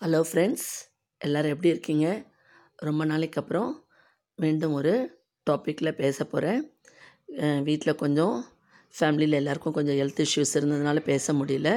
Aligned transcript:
Hello 0.00 0.18
friends 0.28 0.66
எல்லோரும் 1.18 1.50
எப்படி 1.50 1.68
இருக்கீங்க? 1.68 2.06
ரொம்ப 2.76 3.04
நாளைக்கு 3.04 3.40
அப்புறம் 3.40 3.70
மீண்டும் 4.34 4.72
ஒரு 4.72 4.92
டாப்பிக்கில் 5.50 5.96
பேச 6.00 6.24
போகிறேன் 6.24 6.60
வீட்டில் 7.62 7.94
கொஞ்சம் 7.94 8.34
ஃபேமிலியில் 8.98 9.38
எல்லாருக்கும் 9.38 9.72
கொஞ்சம் 9.72 9.94
ஹெல்த் 9.94 10.20
இஷ்யூஸ் 10.24 10.54
இருந்ததுனால 10.58 11.00
பேச 11.00 11.32
முடியல. 11.32 11.70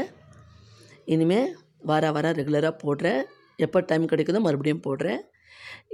இனிமேல் 1.05 1.55
வார 1.91 2.11
வாரம் 2.11 2.31
ரெகுலராக 2.31 2.73
போடுறேன். 2.83 3.21
எப்போ 3.55 3.79
டைம் 3.79 4.05
கிடைக்குதோ 4.05 4.41
மறுபடியும் 4.47 4.85
போடுறேன். 4.87 5.21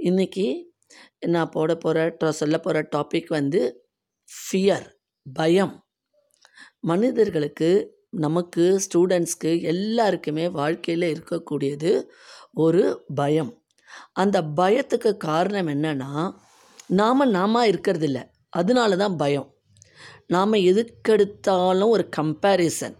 இன்றைக்கி 0.08 0.46
நான் 1.26 1.48
போட 1.48 1.76
போகிற 1.76 2.32
சொல்ல 2.42 2.58
போகிற 2.58 2.82
டாபிக் 2.96 3.32
வந்து 3.38 3.62
ஃபியர் 4.28 4.88
பயம். 5.26 5.76
மனிதர்களுக்கு 6.80 7.70
நமக்கு 8.12 8.80
ஸ்டூடெண்ட்ஸ்க்கு 8.84 9.50
எல்லாருக்குமே 9.62 10.48
வாழ்க்கையில் 10.48 11.06
இருக்கக்கூடியது 11.14 11.90
ஒரு 12.54 13.04
பயம். 13.14 13.52
அந்த 14.12 14.42
பயத்துக்கு 14.56 15.16
காரணம் 15.16 15.68
என்னென்னா 15.68 16.10
நாம் 16.86 17.30
நாம 17.30 17.66
இருக்கிறதில்ல. 17.66 18.18
அதனால 18.50 18.96
தான் 18.96 19.16
பயம். 19.16 19.48
நாம் 20.26 20.52
எதுக்கெடுத்தாலும் 20.52 21.92
ஒரு 21.96 22.08
கம்பேரிசன் 22.16 22.96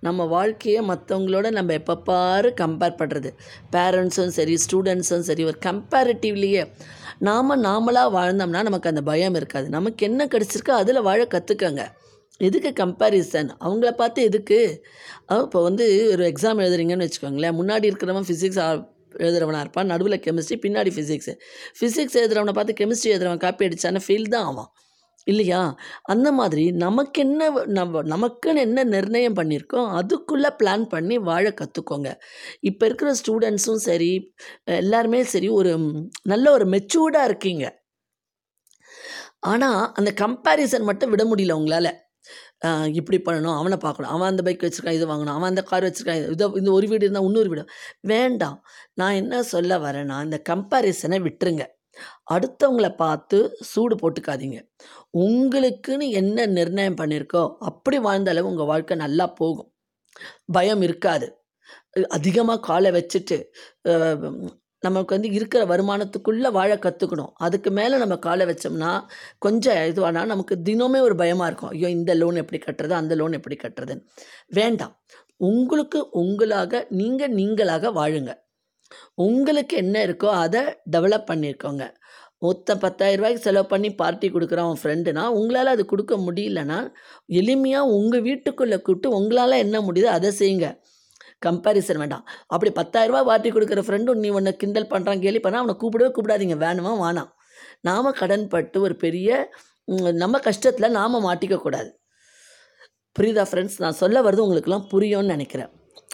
நம்ம 0.00 0.24
வாழ்க்கையை 0.24 0.80
மற்றவங்களோட 0.88 1.50
நம்ம 1.50 1.72
எப்போ 1.72 1.94
பாரு 2.08 2.48
கம்பேர் 2.60 2.98
பண்ணுறது 2.98 3.30
பேரண்ட்ஸும் 3.72 4.34
சரி 4.38 4.54
ஸ்டூடெண்ட்ஸும் 4.64 5.26
சரி 5.28 5.44
ஒரு 5.44 5.58
கம்பேரிட்டிவ்லியே 5.64 6.62
நாம் 7.18 7.62
நாமளாக 7.64 8.14
வாழ்ந்தோம்னா 8.16 8.62
நமக்கு 8.62 8.88
அந்த 8.88 9.02
பயம் 9.02 9.34
இருக்காது. 9.34 9.68
நமக்கு 9.68 10.06
என்ன 10.06 10.26
கிடச்சிருக்கோ 10.26 10.74
அதில் 10.82 11.00
வாழ 11.00 11.20
கற்றுக்கங்க 11.24 11.84
எதுக்கு 12.40 12.70
கம்பேரிசன் 12.82 13.50
அவங்கள 13.64 13.90
பார்த்து 13.90 14.22
எதுக்கு? 14.22 14.58
இப்போ 15.44 15.62
வந்து 15.62 15.84
ஒரு 16.12 16.24
எக்ஸாம் 16.32 16.62
எழுதுறீங்கன்னு 16.64 17.06
வச்சுக்கோங்களேன். 17.06 17.58
முன்னாடி 17.60 17.88
இருக்கிறவன் 17.90 18.28
ஃபிசிக்ஸ் 18.30 18.60
எழுதுறவனாக 19.26 19.64
இருப்பான். 19.64 19.90
நடுவில் 19.92 20.22
கெமிஸ்ட்ரி 20.26 20.56
பின்னாடி 20.64 20.90
ஃபிசிக்ஸு 20.96 21.32
ஃபிசிக்ஸ் 21.78 22.18
எழுதுறவனை 22.22 22.54
பார்த்து 22.58 22.80
கெமிஸ்ட்ரி 22.80 23.12
எழுதுறவன் 23.14 23.44
காப்பி 23.44 23.66
அடித்தானா 23.68 24.02
ஃபெயில் 24.06 24.32
தான் 24.34 24.46
ஆவான். 24.50 24.70
இல்லையா? 25.26 25.60
அந்த 26.02 26.28
மாதிரி 26.32 26.64
நமக்கு 26.82 27.20
என்ன 27.26 27.48
நம்ம 27.78 28.02
நமக்குன்னு 28.12 28.60
என்ன 28.66 28.84
நிர்ணயம் 28.84 29.38
பண்ணியிருக்கோம் 29.38 29.88
அதுக்குள்ளே 30.00 30.50
பிளான் 30.60 30.84
பண்ணி 30.92 31.16
வாழ 31.28 31.46
கற்றுக்கோங்க 31.60 32.10
இப்போ 32.60 32.86
இருக்கிற 32.86 33.12
ஸ்டூடெண்ட்ஸும் 33.20 33.82
சரி 33.88 34.12
எல்லாருமே 34.82 35.22
சரி 35.32 35.48
ஒரு 35.60 35.72
நல்ல 36.32 36.46
ஒரு 36.52 36.66
மெச்சூர்டாக 36.74 37.28
இருக்கீங்க. 37.30 37.64
ஆனால் 39.52 39.82
அந்த 39.98 40.10
கம்பேரிசன் 40.22 40.88
மட்டும் 40.90 41.10
விட 41.14 41.24
முடியல 41.24 41.58
உங்களால். 41.60 41.92
இப்படி 42.98 43.18
பண்ணணும் 43.26 43.56
அவனை 43.58 43.76
பார்க்கணும் 43.76 44.10
அவன் 44.10 44.30
அந்த 44.30 44.42
பைக் 44.42 44.62
வச்சுருக்கான் 44.62 44.98
இது 44.98 45.06
வாங்கணும் 45.06 45.36
அவன் 45.36 45.50
அந்த 45.50 45.62
கார் 45.62 45.84
வச்சுருக்கான் 45.84 46.30
இதை 46.30 46.46
இந்த 46.54 46.70
ஒரு 46.70 46.86
வீடு 46.88 47.04
இருந்தால் 47.04 47.24
இன்னொரு 47.24 47.48
வீடு. 47.48 47.64
வேண்டாம். 48.00 48.58
நான் 48.94 49.14
என்ன 49.14 49.42
சொல்ல 49.42 49.78
வரேன்னா 49.78 50.18
இந்த 50.24 50.38
கம்பேரிசனை 50.50 51.18
விட்டுருங்க. 51.26 51.64
அடுத்தவங்கள 52.30 52.88
பார்த்து 52.96 53.38
சூடு 53.60 53.94
போட்டுக்காதீங்க. 53.96 54.58
உங்களுக்குன்னு 55.18 56.08
என்ன 56.20 56.46
நிர்ணயம் 56.46 57.00
பண்ணியிருக்கோ 57.00 57.56
அப்படி 57.58 57.98
வாழ்ந்தாலும் 57.98 58.44
உங்கள் 58.44 58.66
வாழ்க்கை 58.66 58.96
நல்லா 58.96 59.26
போகும். 59.26 59.70
பயம் 60.52 60.82
இருக்காது. 60.82 61.28
அதிகமாக 62.08 62.60
காலை 62.60 62.90
வச்சுட்டு 62.90 63.38
நமக்கு 64.82 65.14
வந்து 65.16 65.28
இருக்கிற 65.32 65.62
வருமானத்துக்குள்ளே 65.72 66.50
வாழ 66.58 66.72
கற்றுக்கணும் 66.76 67.32
அதுக்கு 67.46 67.70
மேலே 67.70 67.96
நம்ம 67.96 68.16
காலை 68.26 68.44
வச்சோம்னா 68.46 68.90
கொஞ்சம் 69.38 69.80
இதுவானால் 69.90 70.30
நமக்கு 70.32 70.54
தினமே 70.68 71.00
ஒரு 71.00 71.14
பயமாக 71.16 71.48
இருக்கும். 71.50 71.70
ஐயோ 71.70 71.88
இந்த 71.98 72.14
லோன் 72.14 72.40
எப்படி 72.42 72.60
கட்டுறது? 72.64 72.94
அந்த 73.02 73.14
லோன் 73.14 73.36
எப்படி 73.38 73.56
கட்டுறதுன்னு. 73.56 74.04
வேண்டாம். 74.58 74.94
உங்களுக்கு 75.50 76.00
உங்களாக 76.22 76.86
நீங்கள் 77.00 77.34
நீங்களாக 77.38 77.92
வாழுங்க. 78.00 78.32
உங்களுக்கு 79.26 79.74
என்ன 79.76 79.96
இருக்கோ 80.06 80.28
அதை 80.44 80.62
டெவலப் 80.94 81.30
பண்ணியிருக்கோங்க 81.30 81.84
மொத்த 82.44 82.76
பத்தாயிரம் 82.76 83.20
ரூபாய்க்கு 83.20 83.46
செலவு 83.46 83.66
பண்ணி 83.66 83.88
பார்ட்டி 83.94 84.26
கொடுக்குறான் 84.30 84.68
உன் 84.70 84.80
ஃப்ரெண்டுனா 84.82 85.22
உங்களால் 85.38 85.72
அது 85.74 85.84
கொடுக்க 85.84 86.14
முடியலன்னா 86.16 86.78
எளிமையாக 87.40 87.92
உங்கள் 87.98 88.24
வீட்டுக்குள்ளே 88.28 88.78
கூப்பிட்டு 88.78 89.10
உங்களால் 89.18 89.62
என்ன 89.64 89.76
முடியுதோ 89.80 90.10
அதை 90.18 90.30
செய்யுங்க. 90.40 90.68
கம்பேரிசன் 91.42 92.00
வேண்டாம். 92.02 92.24
அப்படி 92.54 92.70
பத்தாயிரரூபா 92.80 93.20
வாட்டி 93.30 93.50
கொடுக்குற 93.50 93.82
ஃப்ரெண்டும் 93.86 94.20
நீ 94.24 94.28
உன்னை 94.38 94.52
கிண்டல் 94.62 94.90
பண்ணுறான் 94.92 95.22
கேலி 95.24 95.40
பண்ணால் 95.44 95.62
அவனை 95.62 95.76
கூப்பிடவே 95.82 96.10
கூப்பிடாதீங்க. 96.16 96.56
வேணுமா? 96.64 96.92
வானாம் 97.04 97.30
நாம் 97.88 98.16
கடன்பட்டு 98.20 98.78
ஒரு 98.86 98.94
பெரிய 99.04 99.48
நம்ம 100.22 100.38
கஷ்டத்தில் 100.48 100.94
நாம் 100.98 101.24
மாட்டிக்கக்கூடாது 101.28 101.90
புரியுதா 103.16 103.44
ஃப்ரெண்ட்ஸ் 103.50 103.76
நான் 103.82 103.98
சொல்ல 104.02 104.22
வர்றது 104.26 104.44
உங்களுக்குலாம் 104.44 104.86
புரியும்னு 104.92 105.34
நினைக்கிறேன். 105.34 105.70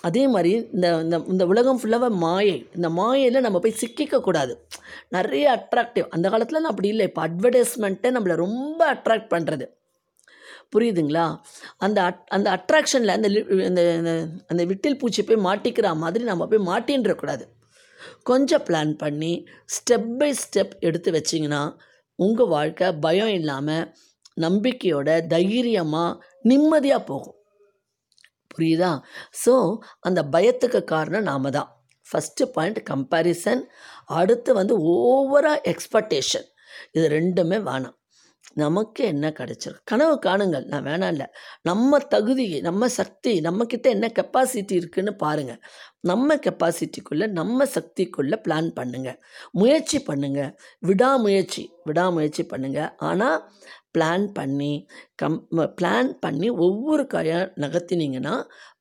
அதே 0.08 0.22
மாதிரி 0.34 0.52
இந்த 0.74 0.86
இந்த 1.04 1.16
இந்த 1.32 1.44
உலகம் 1.52 1.78
ஃபுல்லாக 1.80 2.08
மாயை. 2.24 2.56
இந்த 2.76 2.88
மாயையில் 2.98 3.44
நம்ம 3.46 3.58
போய் 3.64 3.80
சிக்கிக்கக்கூடாது 3.82 4.52
நிறைய 5.16 5.44
அட்ராக்டிவ் 5.56 6.06
அந்த 6.16 6.26
காலத்தில் 6.32 6.70
அப்படி 6.72 6.88
இல்லை. 6.94 7.06
இப்போ 7.10 7.22
அட்வர்டைஸ்மெண்ட்டே 7.28 8.10
நம்மளை 8.16 8.36
ரொம்ப 8.44 8.80
அட்ராக்ட் 8.94 9.32
பண்ணுறது 9.34 9.66
புரியுதுங்களா? 10.72 11.24
அந்த 11.84 11.98
அட் 12.08 12.22
அந்த 12.36 12.48
அட்ராக்ஷனில் 12.56 13.14
அந்த 13.16 13.28
அந்த 13.68 13.82
அந்த 14.50 14.62
விட்டில் 14.70 15.00
பூச்சி 15.00 15.22
போய் 15.22 15.44
மாட்டிக்கிற 15.48 15.88
மாதிரி 16.02 16.24
நம்ம 16.30 16.46
போய் 16.52 16.68
மாட்டின்றக்கூடாது 16.70 17.44
கொஞ்சம் 18.28 18.64
பிளான் 18.68 18.94
பண்ணி 19.02 19.32
ஸ்டெப் 19.74 20.10
பை 20.20 20.30
ஸ்டெப் 20.42 20.74
எடுத்து 20.88 21.10
வச்சிங்கன்னா 21.18 21.62
உங்கள் 22.18 22.52
வாழ்க்கை 22.54 22.88
பயம் 23.04 23.34
இல்லாமல் 23.40 23.84
நம்பிக்கையோட 24.36 25.08
தைரியமாக 25.34 26.18
நிம்மதியாக 26.50 27.02
போகும். 27.10 27.38
புரியுதா? 28.54 28.92
ஸோ 29.44 29.54
அந்த 30.08 30.20
பயத்துக்கு 30.34 30.80
காரணம் 30.94 31.28
நாம் 31.30 31.54
தான். 31.58 31.70
ஃபஸ்ட்டு 32.06 32.48
பாயிண்ட் 32.56 32.80
கம்பேரிசன் 32.90 33.62
அடுத்து 34.20 34.50
வந்து 34.60 34.74
ஓவராக 34.94 35.64
எக்ஸ்பெக்டேஷன் 35.72 36.46
இது 36.96 37.06
ரெண்டுமே 37.18 37.58
வேணாம். 37.68 37.96
நமக்கு 38.62 39.02
என்ன 39.12 39.26
கிடச்சிருக்கு 39.38 39.88
கனவு 39.90 40.14
காணுங்கள். 40.26 40.64
நான் 40.72 40.86
வேணாம் 40.88 41.12
இல்லை. 41.14 41.26
நம்ம 41.68 41.98
தகுதி 42.14 42.46
நம்ம 42.68 42.88
சக்தி 42.98 43.32
நம்மக்கிட்ட 43.46 43.86
என்ன 43.96 44.06
கெப்பாசிட்டி 44.18 44.74
இருக்குதுன்னு 44.80 45.12
பாருங்கள் 45.24 45.60
நம்ம 46.10 46.36
கெப்பாசிட்டிக்குள்ளே 46.46 47.26
நம்ம 47.38 47.66
சக்திக்குள்ளே 47.76 48.38
பிளான் 48.46 48.70
பண்ணுங்கள் 48.78 49.18
முயற்சி 49.60 50.00
பண்ணுங்கள் 50.10 50.52
விடாமுயற்சி 50.90 51.64
விடாமுயற்சி 51.90 52.44
பண்ணுங்கள் 52.52 52.90
ஆனால் 53.10 53.38
பிளான் 53.96 54.26
பண்ணி 54.36 54.72
கம் 55.20 55.40
பிளான் 55.80 56.12
பண்ணி 56.24 56.50
ஒவ்வொரு 56.66 57.06
காயாக 57.14 57.50
நகர்த்தினீங்கன்னா 57.64 58.36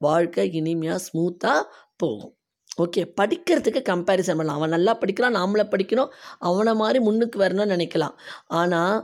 வாழ்க்கை 0.07 0.45
இனிமையாக 0.59 1.03
ஸ்மூத்தாக 1.07 1.61
போகும். 2.03 2.35
ஓகே 2.83 3.01
படிக்கிறதுக்கு 3.19 3.81
கம்பேரிசன் 3.89 4.37
பண்ணலாம். 4.39 4.59
அவன் 4.59 4.73
நல்லா 4.75 4.93
படிக்கிறான் 5.01 5.35
நாமளை 5.39 5.65
படிக்கணும் 5.73 6.13
அவனை 6.49 6.73
மாதிரி 6.81 6.99
முன்னுக்கு 7.07 7.37
வரணும்னு 7.43 7.73
நினைக்கலாம். 7.75 8.15
ஆனால் 8.59 8.95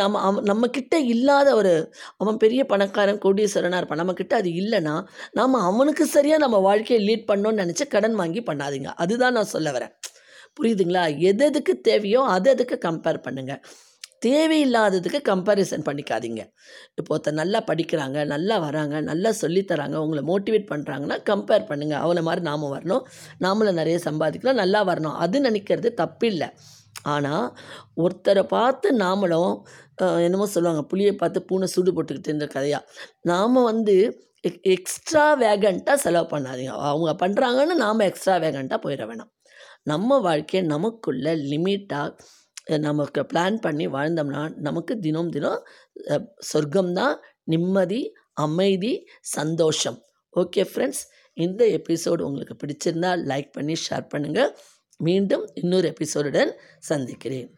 நம்ம 0.00 0.20
அவன் 0.26 0.46
நம்மக்கிட்ட 0.50 0.94
இல்லாத 1.14 1.48
ஒரு 1.54 1.72
அவன் 2.16 2.36
பெரிய 2.36 2.60
பணக்காரன் 2.64 3.20
கோடீஸ்வரனாக 3.24 3.80
இருப்பான். 3.80 4.00
நம்மக்கிட்ட 4.02 4.34
அது 4.40 4.50
இல்லைன்னா 4.62 4.94
நாம் 5.38 5.58
அவனுக்கு 5.70 6.06
சரியாக 6.06 6.44
நம்ம 6.44 6.58
வாழ்க்கையை 6.68 7.00
லீட் 7.08 7.28
பண்ணோன்னு 7.32 7.62
நினச்சி 7.64 7.86
கடன் 7.88 8.16
வாங்கி 8.20 8.42
பண்ணாதீங்க. 8.50 8.90
அதுதான் 9.04 9.36
நான் 9.38 9.52
சொல்ல 9.54 9.70
வரேன். 9.76 9.92
புரியுதுங்களா? 10.56 11.02
எது 11.30 11.44
எதுக்கு 11.50 11.74
தேவையோ 11.80 12.22
அது 12.36 12.50
அதுக்கு 12.54 12.78
கம்பேர் 12.88 13.20
பண்ணுங்கள் 13.26 13.60
தேவையில்லாததுக்கு 14.26 15.18
கம்பேரிசன் 15.28 15.84
பண்ணிக்காதீங்க. 15.88 16.42
இப்போ 16.98 17.10
ஒருத்தர் 17.14 17.38
நல்லா 17.40 17.58
படிக்கிறாங்க 17.70 18.24
நல்லா 18.32 18.58
வராங்க 18.64 19.00
நல்லா 19.10 19.30
சொல்லித்தராங்க 19.42 19.96
உங்களை 20.04 20.22
மோட்டிவேட் 20.30 20.66
பண்ணுறாங்கன்னா 20.72 21.18
கம்பேர் 21.30 21.68
பண்ணுங்கள் 21.70 22.02
அவளை 22.04 22.22
மாதிரி 22.22 22.42
நாம் 22.50 22.66
வரணும். 22.76 23.04
நாமளும் 23.44 23.78
நிறைய 23.80 23.98
சம்பாதிக்கலாம் 24.08 24.60
நல்லா 24.62 24.80
வரணும். 24.90 25.16
அது 25.24 25.40
நினைக்கிறது 25.40 25.90
தப்பில்லை. 26.02 26.48
ஆனால் 27.04 27.46
ஒருத்தரை 27.96 28.42
பார்த்து 28.46 28.88
நாமளும் 28.96 29.52
என்னமோ 30.26 30.46
சொல்லுவாங்க 30.54 30.82
புளியை 30.90 31.12
பார்த்து 31.14 31.40
பூனை 31.48 31.66
சூடு 31.74 31.92
போட்டுக்கிட்டு 31.92 32.30
இருந்த 32.30 32.46
கதையாக 32.46 32.88
நாம் 33.22 33.60
வந்து 33.70 33.94
எக் 34.44 34.60
எக்ஸ்ட்ரா 34.74 35.24
வேகண்ட்டாக 35.40 35.98
செலவு 36.04 36.26
பண்ணாதீங்க. 36.32 36.74
அவங்க 36.90 37.12
பண்ணுறாங்கன்னு 37.22 37.76
நாம் 37.84 38.06
எக்ஸ்ட்ரா 38.10 38.34
வேகண்ட்டாக 38.44 38.80
போயிட 38.84 39.04
வேணாம். 39.10 39.30
நம்ம 39.82 40.18
வாழ்க்கையை 40.18 40.62
நமக்குள்ள 40.66 41.34
லிமிட்டாக 41.50 42.78
நமக்கு 42.86 43.20
பிளான் 43.32 43.56
பண்ணி 43.56 43.84
வாழ்ந்தோம்னா 43.88 44.42
நமக்கு 44.58 44.94
தினம் 44.98 45.30
தினம் 45.30 45.60
சொர்க்கம்தான் 46.52 47.14
நிம்மதி 47.44 48.00
அமைதி 48.46 48.92
சந்தோஷம். 49.36 49.98
ஓகே 50.34 50.62
ஃப்ரெண்ட்ஸ் 50.72 51.02
இந்த 51.36 51.62
எபிசோடு 51.78 52.22
உங்களுக்கு 52.28 52.54
பிடிச்சிருந்தால் 52.62 53.20
லைக் 53.30 53.50
பண்ணி 53.52 53.74
ஷேர் 53.86 54.06
பண்ணுங்கள் 54.12 54.50
மீண்டும் 54.98 55.50
இன்னொரு 55.54 55.94
எபிசோடுடன் 55.98 56.52
சந்திக்கிறேன். 56.78 57.57